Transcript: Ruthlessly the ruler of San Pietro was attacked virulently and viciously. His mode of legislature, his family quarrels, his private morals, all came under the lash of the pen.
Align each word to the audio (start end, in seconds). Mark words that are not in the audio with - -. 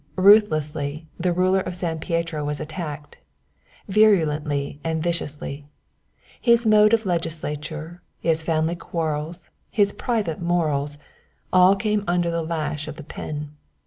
Ruthlessly 0.17 1.05
the 1.19 1.31
ruler 1.31 1.59
of 1.59 1.75
San 1.75 1.99
Pietro 1.99 2.43
was 2.43 2.59
attacked 2.59 3.17
virulently 3.87 4.79
and 4.83 5.03
viciously. 5.03 5.67
His 6.41 6.65
mode 6.65 6.95
of 6.95 7.05
legislature, 7.05 8.01
his 8.19 8.41
family 8.41 8.75
quarrels, 8.75 9.51
his 9.69 9.93
private 9.93 10.41
morals, 10.41 10.97
all 11.53 11.75
came 11.75 12.03
under 12.07 12.31
the 12.31 12.41
lash 12.41 12.87
of 12.87 12.95
the 12.95 13.03
pen. 13.03 13.51